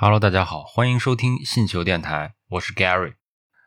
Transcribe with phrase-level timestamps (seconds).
[0.00, 3.14] Hello，大家好，欢迎收听信球电台，我是 Gary。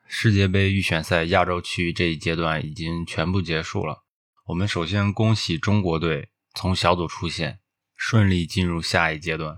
[0.07, 4.05] 世界杯预选赛亚洲区这一阶段已经全部结束了。
[4.45, 7.59] 我们首先恭喜中国队从小组出线，
[7.97, 9.57] 顺利进入下一阶段。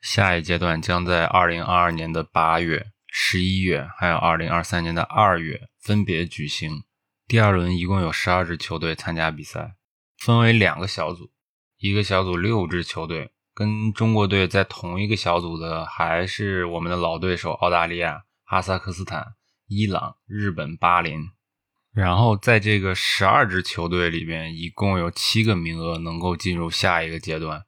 [0.00, 6.84] 下一阶段将在2022年的八月、十一月，还有2023年的二月分别举行。
[7.26, 9.74] 第二轮一共有十二支球队参加比赛，
[10.18, 11.32] 分为两个小组，
[11.78, 13.32] 一个小组六支球队。
[13.54, 19.34] 跟中国队在同一个小组的还是我们的老对手澳大利亚、哈萨克斯坦、
[19.68, 21.20] 伊朗、日本、巴林。
[21.92, 27.62] 然后在这个十二支球队里边，一共有七个名额能够进入下一个阶段。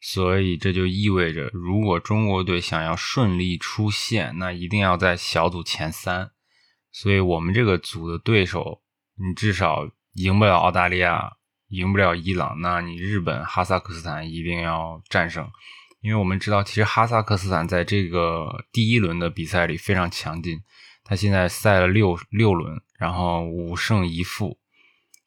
[0.00, 6.30] 所以这就意味着，如果中国队想要顺利出线，那一定要在小组前三。
[6.90, 8.82] 所以我们这个组的对手，
[9.16, 11.36] 你至少赢不了澳大利亚。
[11.70, 15.48] 赢不了伊朗，那你日本、哈萨克斯坦一定要战胜，
[16.00, 20.60] 因为我们知道，其实哈萨克斯坦在这个第一轮的比赛里非常强劲，
[21.04, 24.58] 他现在赛了六六轮，然后五胜一负。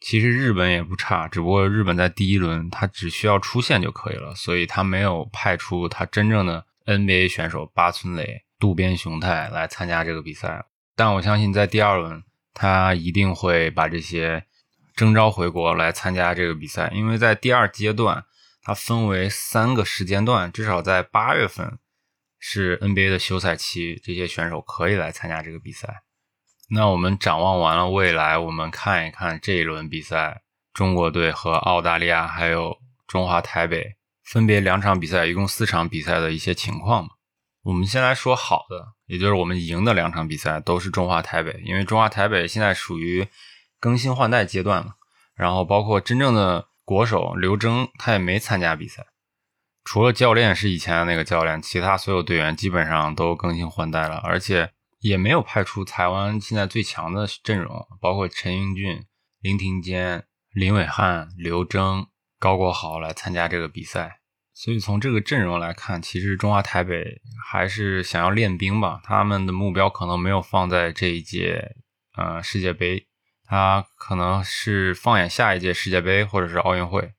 [0.01, 10.65] 其实日本也不差，只不过日本在第一轮他只需要出线就可以了，所以他没有派出他真正的 NBA 选手八村垒、渡边雄太来参加这个比赛。
[10.95, 12.21] 但我相信在第二轮，
[12.53, 14.43] 他一定会把这些。
[14.95, 18.25] 征召回国来参加这个比赛，因为在第二阶段，
[18.61, 21.79] 它分为三个时间段，至少在八月份
[22.37, 26.03] 是 NBA 的休赛期，这些选手可以来参加这个比赛。
[26.69, 32.77] 那我们展望完了未来，我们看一看这一轮比赛，中国队和澳大利亚还有
[33.07, 37.15] 中华台北分别两场比赛，一共四场比赛的一些情况吧。
[37.63, 43.27] 我们先来说好的，也就是我们赢的两场比赛都是中华台北，因为中华台北现在属于。
[43.83, 44.95] 更新换代阶段了，
[45.35, 49.05] 然后包括真正的国手刘征，他也没参加比赛，
[49.83, 59.03] 除了教练是以前的那个教练，其他所有队员基本上都更新换代了，而且也没有派出台湾现在最强的阵容，包括陈英俊、
[59.41, 60.23] 林庭坚、
[60.53, 62.07] 林伟汉、刘征、
[62.39, 64.21] 高国豪来参加这个比赛，
[64.53, 71.75] 所以从这个阵容来看，其实中华台北还是想要练兵吧，他们的目标可能没有放在这一届
[72.15, 73.07] 呃世界杯。
[73.53, 77.13] 他可能是放眼下一届世界杯或者是奥运会。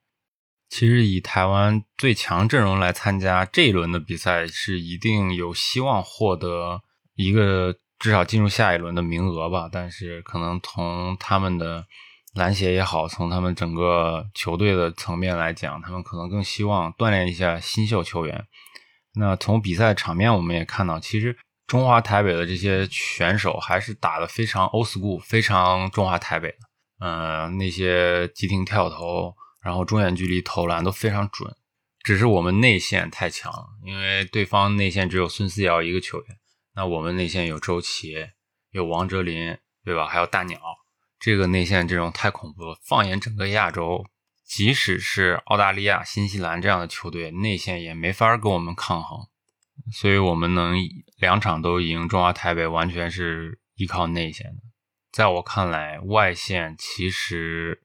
[0.68, 6.82] 其实以台湾最强阵容来参加这一轮的比赛，是一定有希望获得
[7.14, 9.68] 一个至少进入下一轮的名额吧。
[9.70, 11.86] 但是可能从他们的
[12.34, 18.44] 篮协也好，从他们整个球队的层面来讲，他们可能更希望锻炼一下新秀球员。
[19.14, 21.38] 那从比赛场面我们也看到，其实。
[21.66, 26.58] 中华台北的这些选手还是打的非常 old school，非常中华台北的。
[27.00, 31.54] 嗯，那些急停跳投，然后中远距离投篮都非常准。
[32.02, 36.36] 只是我们内线太强了，因为对方内线只有孙思尧一个球员，
[36.74, 38.14] 那我们内线有周琦，
[38.70, 40.06] 有王哲林，对吧？
[40.06, 40.60] 还有大鸟，
[41.18, 42.78] 这个内线阵容太恐怖了。
[42.84, 44.04] 放眼整个亚洲，
[44.46, 49.26] 即使是澳大利亚、新西兰这样的球队，内线也没法跟我们抗衡。
[49.92, 50.76] 所以，我们能
[51.18, 54.62] 两场都赢中华台北，完全是依靠内线的。
[55.12, 57.82] 在我看来，外线其实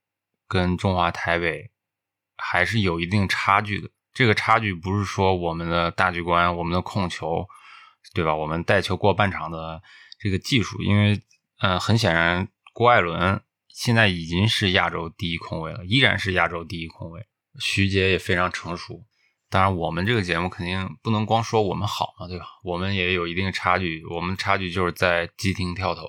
[0.47, 1.71] 跟中华台北
[2.37, 3.89] 还是有一定差距的。
[4.13, 7.45] 这个差距不是说我们的大局观、我们的控球，
[8.13, 8.35] 对吧？
[8.35, 9.81] 我们带球过半场的
[10.19, 11.21] 这个技术，因为，
[11.61, 17.27] 嗯，很显然，郭艾伦现在已经是亚洲第一控卫了，依然是亚洲第一控卫。
[17.59, 19.05] 徐杰也非常成熟。
[19.49, 22.45] 当然，我们这个节目肯定不能光说我们好嘛，对吧？
[22.63, 26.07] 我们也有一定差距，我们差距就是在急停跳投。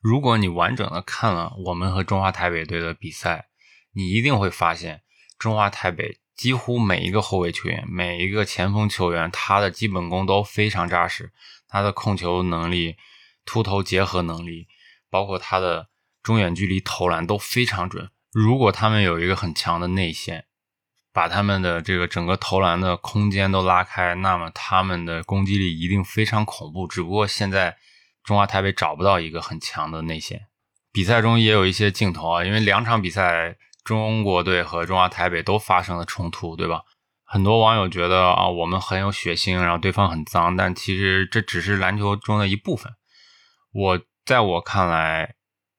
[0.00, 3.48] 如果你完整的看了我们和中华台北队的比赛，
[3.92, 5.02] 你一定会发现，
[5.38, 11.32] 中华台北几乎每一个后卫球员、每一个前锋球员，他的基本功都非常扎实，
[11.68, 12.96] 他的控球能力、
[13.44, 14.68] 突投结合能力，
[15.10, 15.90] 包括他的
[16.22, 18.10] 中远距离投篮都非常准。
[18.32, 20.46] 如果他们有一个很强的内线，
[21.12, 26.86] 把他们的这个整个投篮的空间都拉开，那么他们的攻击力一定非常恐怖。
[26.86, 27.76] 只不过现在
[28.22, 30.46] 中华台北找不到一个很强的内线。
[30.92, 36.82] 比赛中也有一些镜头啊，因为两场比赛中国队和中华台北都发生了冲突，对吧？
[37.24, 42.92] 很多网友觉得啊，我们很有血腥，然后对方很脏，但其实这只是篮球中的一部分。
[43.72, 45.34] 我在我看来，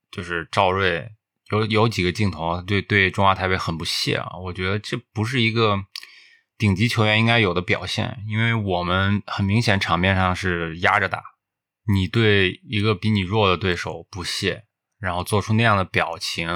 [0.10, 1.10] 就是赵睿。
[1.52, 4.38] 有有几个镜头对对中华台北很不屑啊！
[4.38, 5.78] 我觉得这不是一个
[6.58, 11.22] 顶级球员应该有的表现，因为我们很明显场面上是压着打，
[11.94, 14.64] 你对一个比你弱的对手不屑，
[15.00, 16.48] 然后做出那样的表情，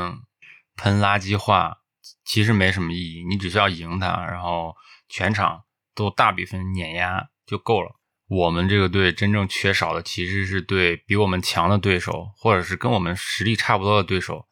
[0.77, 1.79] 喷垃圾话，
[2.23, 3.25] 其实没什么意义。
[3.27, 4.75] 你只需要赢他，然后
[5.09, 5.63] 全场
[5.93, 7.95] 都大比分碾压就够了。
[8.27, 14.47] 我们这个队真正缺少的其实是对比我们强的对手，或者是跟我们实力差不多的对手，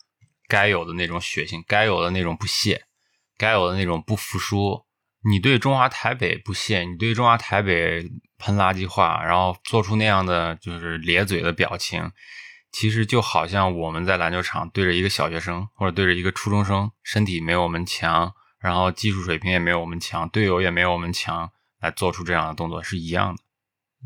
[0.54, 2.84] 该有的那种血性，该有的那种不屑，
[3.40, 4.86] 该有的那种不服输。
[5.28, 8.08] 你对中华台北不屑，你对中华台北
[8.38, 12.12] 喷垃圾话，然后做出那样的就是咧嘴的表情，
[12.72, 21.50] 其实就好像我们在篮球场对着一个小学生或者对着一个初中生，身体没有我们强，然后技术水平也没有我们强，队友也没有我们强，
[21.80, 23.42] 来做出这样的动作是一样的。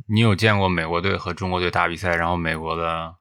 [0.08, 3.16] 你有见过美国队和中国队打比赛，然后美国的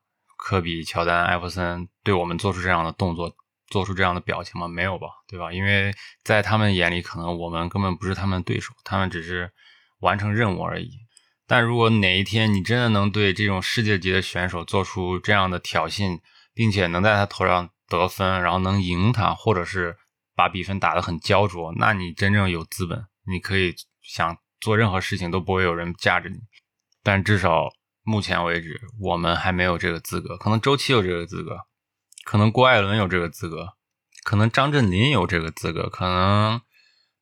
[0.46, 3.34] 科比、乔丹、艾弗森对我们做出这样的动作、
[3.66, 4.68] 做出这样的表情吗？
[4.68, 5.52] 没有吧，对吧？
[5.52, 9.50] 因为在他们眼里，可能我们根本不是他们对手，他们只是
[9.98, 10.88] 完成任务而已。
[11.48, 16.20] 但如果哪一天你真的能对这种世界级的选手做出这样的挑衅，
[16.54, 19.96] 并且能在他头上得分，然后能赢他，或者是
[20.36, 26.36] 把比分打得很焦灼，那你真正有资本，你可以想做任何事情都不会有人架着你。
[27.02, 27.68] 但至少
[28.06, 30.36] 目前为止，我们还没有这个资格。
[30.36, 31.58] 可能周琦有这个资格，
[32.24, 33.74] 可能郭艾伦有这个资格，
[34.22, 36.60] 可能张镇麟有这个资格，可能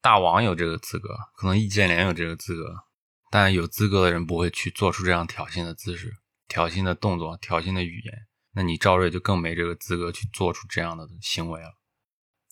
[0.02, 2.84] 大王有这个资格，可能易建联有这个资格。
[3.30, 6.12] 但有资格的人不会去做出这样挑衅的姿势、
[6.46, 8.14] 挑衅的动作、挑衅的语言。
[8.52, 11.78] 那你赵睿就更没这个资格去做出这样的行为了。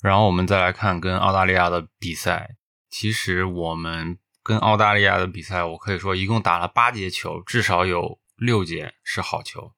[0.00, 2.56] 然后我们再来看跟澳大利亚的比赛，
[2.88, 4.18] 其实我们。
[4.44, 9.74] 跟澳大利亚的比赛，我可以说一共打了八节球，至少有六节是好球，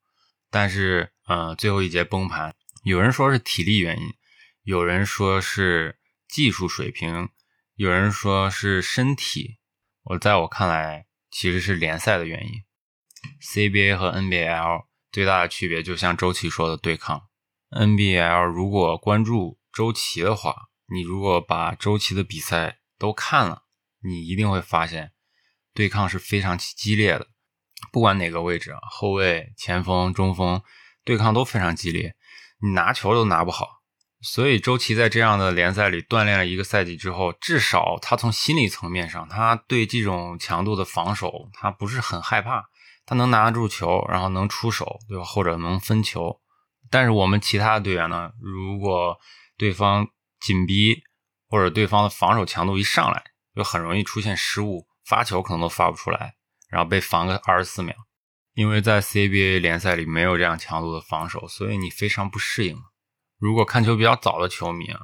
[0.51, 2.55] 但是，呃，最后一节崩盘。
[2.83, 4.15] 有人说是体力原因，
[4.63, 5.99] 有人说是
[6.29, 7.29] 技术水平，
[7.75, 9.59] 有人说是身体。
[10.03, 12.65] 我在我看来，其实是联赛的原因。
[13.41, 17.29] CBA 和 NBL 最大的区别，就像周琦说的对抗。
[17.71, 23.63] NBL 如果关注周琦的话，你如果把周琦的比赛都看了。
[24.07, 25.13] 你一定会发现，
[25.73, 27.31] 对抗是非常激烈的，
[27.93, 30.63] 不管哪个位置，后卫、前锋、中锋，
[31.05, 32.15] 对抗都非常激烈，
[32.61, 33.83] 你拿球都拿不好。
[34.21, 42.65] 所以周琦在这样的联赛里锻炼了一个赛季之后，至少他从心理层面上，他对这种强度的防守，他不是很害怕，
[43.05, 45.25] 他能拿得住球，然后能出手，对吧？
[45.25, 46.41] 或者能分球。
[46.91, 49.19] 但是我们其他的队员呢，如果
[49.59, 50.07] 对方
[50.41, 51.03] 紧逼，
[51.49, 53.23] 或者对方的防守强度一上来，
[53.55, 56.35] 就很容易出现失误，发球可能都发不出来，
[56.75, 57.95] 然后被防个二十四秒。
[58.55, 62.77] 因为在 CBA 联赛里没有这样强度的防守，所以你非常不适应。
[63.39, 65.01] 如果看球比较早的球迷啊，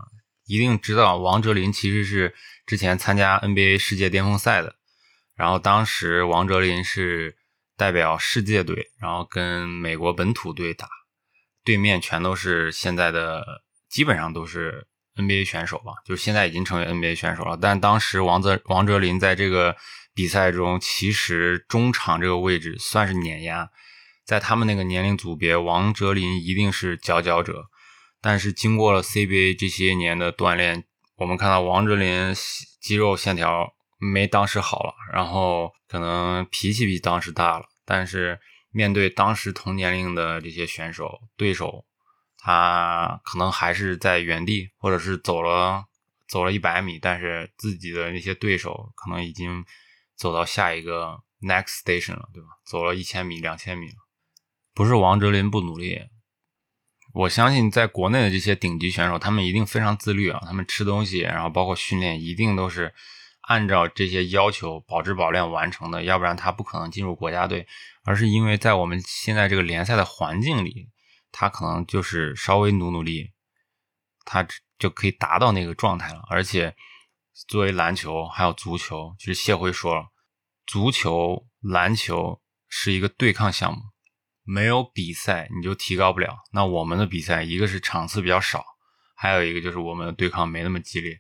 [0.47, 2.35] 一定知道王哲林其实是
[2.67, 4.75] 之前参加 NBA 世界巅峰赛的。
[5.37, 7.37] 然后当时王哲林是
[7.77, 10.89] 代表世界队，然后跟美国本土队打，
[11.65, 14.89] 对面全都是现在的，基本上都是。
[15.17, 17.59] NBA 选手吧，就是现在已经成为 NBA 选手了。
[17.61, 19.77] 但当时王泽王哲林在这个
[20.15, 23.71] 比赛中，其实中场这个位置算是碾压，
[24.25, 27.67] 在他们那个年龄组别，王哲林一定是佼佼者。
[28.21, 30.85] 但是经过了 CBA 这些年的锻炼，
[31.17, 32.35] 我们看到王哲林
[32.81, 37.67] 肌肉线条没当时好了，然后可能脾气比当时大了。
[37.85, 38.39] 但是
[38.71, 41.85] 面对当时同年龄的这些选手对手。
[42.43, 45.85] 他可能还是在原地，或者是走了
[46.27, 49.63] 走了一百米，但是自己的那些对手可能已经
[50.21, 52.49] 走到下一个 next station 了，对吧？
[52.67, 53.95] 走了一千米、两千米了。
[54.75, 56.03] 不是王哲林不努力，
[57.15, 60.39] 我相信在国内的这些顶级选手，他们一定非常自律啊。
[60.45, 62.95] 他们吃东西，然后包括训练，一定都是
[63.49, 67.67] 按照这些要求保质保量完成的，要不然他不可能进入国家队。
[68.05, 70.91] 而是因为在我们现在这个联赛的环境里。
[71.33, 73.31] 他可能就是稍微努努力，
[74.25, 74.45] 他
[74.81, 76.25] 就可以达到那个状态了。
[76.29, 76.75] 而且，
[77.47, 80.07] 作为篮球还有足球，其实谢辉说了，
[80.71, 83.81] 足球、篮球是一个对抗项目，
[84.45, 86.45] 没有比赛你就提高不了。
[86.53, 88.65] 那我们的比赛，一个是场次比较少，
[89.17, 91.19] 还有一个就是我们的对抗没那么激烈。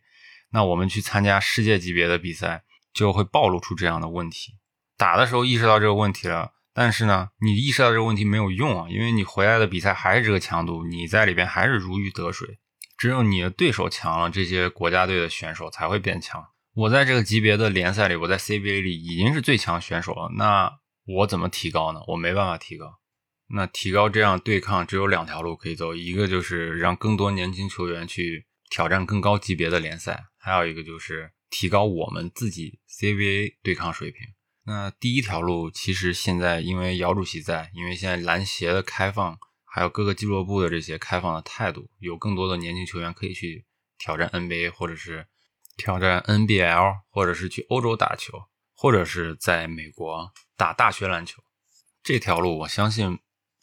[0.52, 2.62] 那我们去参加世界级别的比赛，
[2.94, 4.52] 就会暴露出这样的问题。
[4.96, 6.52] 打的时候意识到这个问题了。
[6.72, 12.60] 但是呢，你意识到这个问题没有用啊，因为你回来的比赛还是这个强度，你在里边还是如鱼得水。
[12.96, 16.46] 只有你的对手强了，这些国家队的选手才会变强。
[16.74, 20.70] 我在这个级别的联赛里，我在 CBA 里已经是最强选手了，那
[21.04, 22.00] 我怎么提高呢？
[22.06, 23.00] 我没办法提高。
[23.52, 34.20] 那提高这样对抗只有两条路可以走，一个就是让更多年轻球员去挑战更高级别的联赛，还有一个就是提高我们自己 CBA 对抗水平。
[34.64, 43.66] 那第一条路，其实现在因为姚主席在，因为现在篮协的开放，还有各个俱乐部的这些开放的态度，有更多的年轻球员可以去
[43.98, 45.26] 挑战 NBA，或者是
[45.80, 48.38] 挑战 NBL，或者是去欧洲打球，
[48.74, 51.42] 或者是在美国打大学篮球。
[52.02, 53.18] 这条路，我相信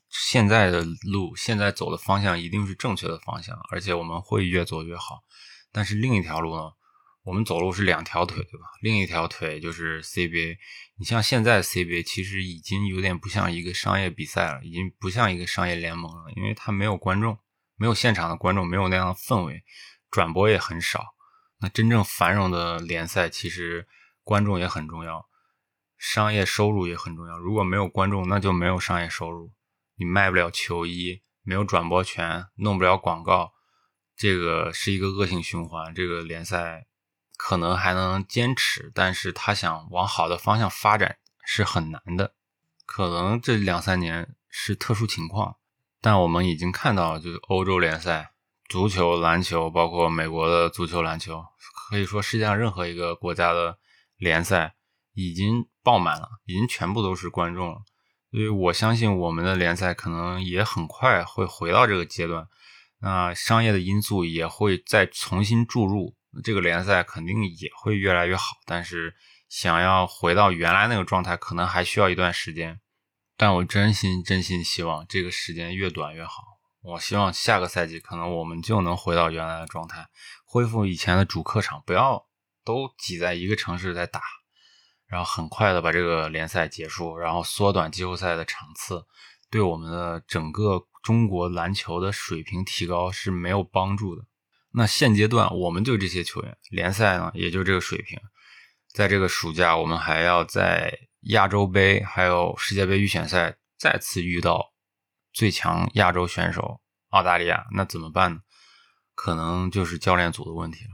[0.09, 5.23] 现在的路，现在走的方向一定是正确的方向，而且我们会越做越好。
[5.71, 6.71] 但是另一条路呢，
[7.23, 8.65] 我们走路是两条腿，对吧？
[8.81, 10.57] 另一条腿就是 CBA。
[10.97, 17.37] 你像现在 CBA 其实已经有点不像一个商业比赛了，已经不像一个商业联盟了，因为它没有观众，
[17.75, 19.63] 没有现场的观众，没有那样的氛围，
[20.09, 21.03] 转播也很少。
[21.59, 23.87] 那真正繁荣的联赛，其实
[24.23, 25.27] 观众也很重要。
[25.97, 27.37] 商业收入也很重要。
[27.39, 29.51] 如果没有观众，那就没有商业收入。
[29.95, 33.53] 你卖不了球衣，没有转播权，弄不了广告，
[34.15, 35.95] 这个是一个恶性循环。
[35.95, 36.85] 这个联赛
[37.35, 42.35] 可能还能坚持，但是他想往好的方向发展是很难的。
[42.85, 45.57] 可能这两三年是特殊情况，
[45.99, 48.33] 但我们已经看到，就是欧洲联赛、
[48.69, 51.43] 足球、篮球，包括美国的足球、篮球，
[51.89, 53.77] 可以说世界上任何一个国家的
[54.17, 54.75] 联赛
[55.13, 55.67] 已经。
[55.87, 57.77] 爆满了，已经全部都是观众了，
[58.29, 62.45] 所以我相信我们的联赛可能也很快会回到这个阶段。
[62.99, 68.57] 那商业的因素也会再重新注入，这个联赛肯定也会越来越好。
[68.65, 69.15] 但是
[69.47, 72.81] 想要回到原来那个状态，可能还需要一段时间。
[73.37, 76.56] 但我真心真心希望这个时间越短越好。
[76.81, 80.07] 我希望下个赛季可能我们就能回到原来的状态，
[80.45, 82.27] 恢复以前的主客场，不要
[82.63, 84.21] 都挤在一个城市在打。
[85.05, 89.05] 然后很快的把这个联赛结束，然后缩短季后赛的场次，
[89.49, 94.25] 对我们的整个中国篮球的水平提高是没有帮助的。
[94.73, 98.19] 那现阶段我们就这些球员，联赛呢也就这个水平。
[98.93, 104.73] 在这个暑假，我们还要在亚洲杯还有世界杯预选赛再次遇到
[105.37, 108.39] 最强亚洲选手澳大利亚，那怎么办呢？
[109.13, 110.89] 可能就是教练组的问题了。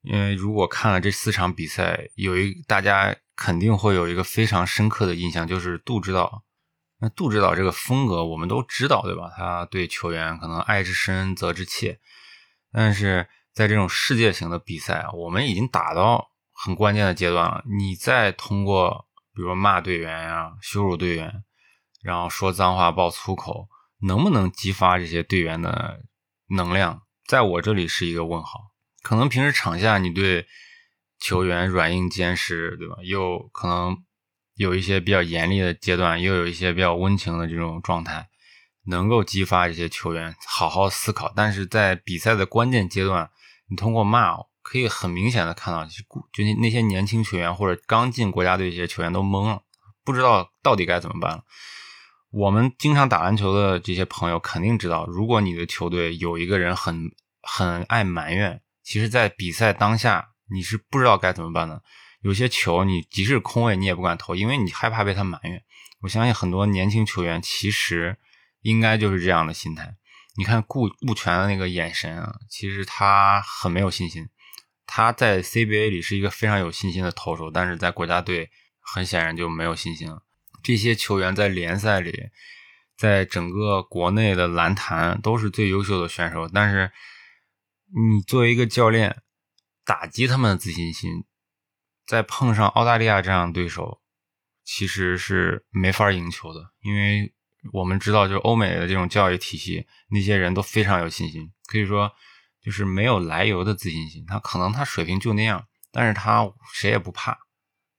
[0.00, 6.42] 因为如果看了这四场比赛，有一大家肯定会有一个非常深刻的印象，就是杜指导。
[6.98, 9.30] 那杜指导这个风格我们都知道，对吧？
[9.36, 12.00] 他对球员可能爱之深责之切，
[12.72, 17.62] 但是在这种世界型的比赛，我们已经打到很关键的阶段了。
[17.78, 21.44] 你再通过比如说骂队员呀、羞辱队员，
[22.02, 23.68] 然后说脏话、爆粗口，
[24.00, 26.02] 能不能激发这些队员的
[26.48, 27.02] 能量？
[27.26, 28.72] 在我这里是一个问号。
[29.02, 30.46] 可能平时场下你对
[31.18, 32.96] 球员软硬兼施，对吧？
[33.02, 33.96] 又可能
[34.54, 38.28] 有一些比较严厉的阶段，又有一些比较温情的这种状态，
[38.86, 41.32] 能够激发这些球员好好思考。
[41.34, 43.30] 但是在比赛的关键阶段，
[43.68, 49.62] 你通过骂，可以很明显的看到，就就那些年轻球员或者刚进国家队一些球员都懵了，
[50.04, 51.44] 不知道到底该怎么办了。
[52.32, 57.12] 我们经常打篮球的这些朋友肯定知道，如果你的球队有一个人很
[57.42, 58.60] 很爱埋怨。
[58.82, 61.82] 其实，在比赛当下，你是不知道该怎么办的。
[62.22, 65.62] 有些球，你即使空位，你也不敢投，因为你害怕被他埋怨。
[66.00, 68.18] 我相信很多年轻球员其实
[68.62, 69.94] 应该就是这样的心态。
[70.36, 74.28] 你看顾顾全的那个眼神啊，其实他很没有信心。
[74.86, 80.22] 他在 CBA 里是一个非常有信心的投手，但是在国家队很显然就没有信心了。
[80.62, 82.30] 这些球员在联赛里，
[82.96, 86.90] 在整个国内的篮坛都是最优秀的选手，但是。
[87.94, 89.20] 你作为一个教练，
[89.84, 91.26] 打击他们的自信心，
[92.06, 94.00] 再碰上澳大利亚这样的对手，
[94.64, 96.72] 其实是没法赢球的。
[96.80, 97.34] 因为
[97.70, 102.10] 我们知道，就是欧美的这种教育体系，那些人都非常有信心，可以说
[102.62, 104.24] 就是没有来由的自信心。
[104.26, 107.36] 他可能他水平就那样，但是他谁也不怕，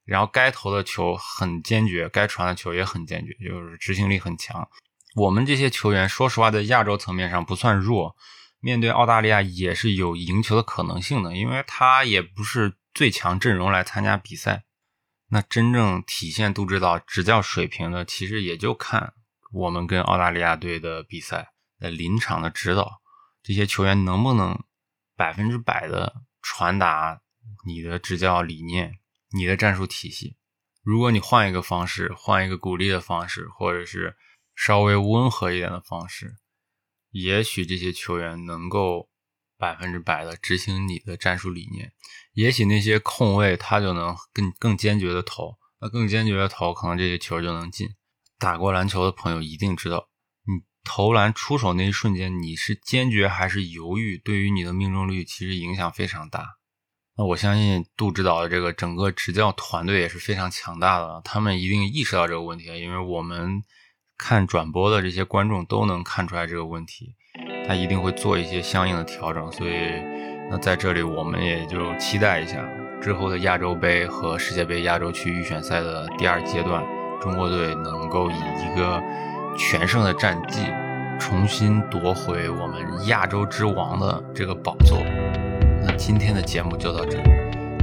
[0.05, 4.69] 然后该投的球很坚决，该传的球也很坚决，就是执行力很强。
[5.15, 8.15] 我们这些球员，说实话，在亚洲层面上不算弱。
[8.59, 14.63] 面对澳大利亚也是有赢球的可能性的，因为他也不是最强阵容来参加比赛。
[15.27, 19.13] 那真正体现杜指导执教水平的，其实也就看
[19.51, 23.01] 我们跟澳大利亚队的比赛，在临场的指导，
[23.41, 24.63] 这些球员能不能
[25.17, 27.19] 百分之百的传达
[27.65, 28.97] 你的执教理念、
[29.33, 30.37] 你的战术体系。
[30.83, 34.15] 如果你换一个方式，换一个鼓励的方式，或者是
[34.55, 36.35] 稍微温和一点的方式。
[37.11, 39.09] 也许这些球员能够
[39.57, 41.93] 百分之百的执行你的战术理念，
[42.33, 47.87] 也许那些空位他就能更更坚决的投，那更坚决的投，可能这些球就能进。
[48.37, 50.09] 打过篮球的朋友一定知道，
[50.45, 56.57] 你投篮出手那一瞬间，你是坚决还是犹豫，对于你的命中率其实影响非常大。
[57.17, 63.63] 那我相信杜指导的这个整个执教团队也是非常强大的，他们一定意识到这个问题，因为我们。
[64.15, 67.15] 看转播的这些观众都能看出来这个问题，
[67.67, 69.51] 他一定会做一些相应的调整。
[69.51, 69.73] 所以，
[70.49, 72.63] 那在这里我们也就期待一下
[73.01, 76.85] 之后的亚洲杯和世界杯亚洲区预选赛的第二阶段，
[77.19, 79.01] 中国队能够以一个
[79.57, 80.61] 全胜的战绩，
[81.19, 84.97] 重新夺回我们亚洲之王的这个宝座。
[86.05, 87.31] 今天的节目就到这里。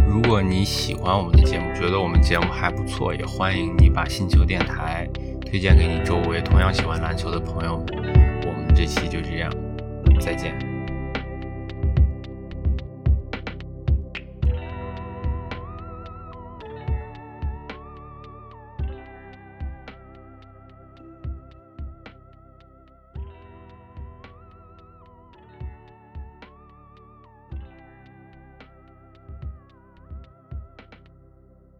[0.07, 5.09] 如果你喜欢我们的节目，觉得我们节目还不错，也欢迎你把星球电台
[5.41, 7.87] 推荐给你周围同样喜欢篮球的朋友们。
[8.47, 9.51] 我们这期就这样，
[10.21, 10.70] 再见。